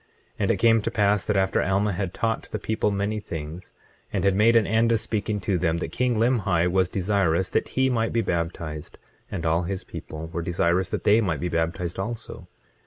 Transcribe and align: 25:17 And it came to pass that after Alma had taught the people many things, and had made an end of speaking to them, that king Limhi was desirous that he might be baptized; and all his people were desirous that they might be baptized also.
25:17 0.01 0.07
And 0.39 0.49
it 0.51 0.57
came 0.57 0.81
to 0.81 0.89
pass 0.89 1.25
that 1.25 1.37
after 1.37 1.61
Alma 1.61 1.91
had 1.91 2.11
taught 2.11 2.49
the 2.49 2.57
people 2.57 2.89
many 2.89 3.19
things, 3.19 3.71
and 4.11 4.23
had 4.23 4.33
made 4.35 4.55
an 4.55 4.65
end 4.65 4.91
of 4.91 4.99
speaking 4.99 5.39
to 5.41 5.59
them, 5.59 5.77
that 5.77 5.91
king 5.91 6.15
Limhi 6.15 6.67
was 6.71 6.89
desirous 6.89 7.51
that 7.51 7.67
he 7.77 7.87
might 7.87 8.11
be 8.11 8.21
baptized; 8.21 8.97
and 9.29 9.45
all 9.45 9.61
his 9.61 9.83
people 9.83 10.25
were 10.33 10.41
desirous 10.41 10.89
that 10.89 11.03
they 11.03 11.21
might 11.21 11.39
be 11.39 11.49
baptized 11.49 11.99
also. 11.99 12.47